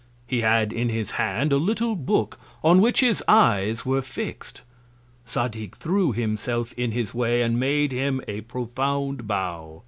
He 0.25 0.41
had 0.41 0.73
in 0.73 0.89
his 0.89 1.11
Hand 1.11 1.53
a 1.53 1.57
little 1.57 1.95
Book, 1.95 2.39
on 2.63 2.81
which 2.81 3.01
his 3.01 3.23
Eyes 3.27 3.85
were 3.85 4.01
fix'd. 4.01 4.61
Zadig 5.29 5.75
threw 5.75 6.11
himself 6.11 6.73
in 6.73 6.91
his 6.91 7.13
Way, 7.13 7.43
and 7.43 7.59
made 7.59 7.91
him 7.91 8.19
a 8.27 8.41
profound 8.41 9.27
Bow. 9.27 9.79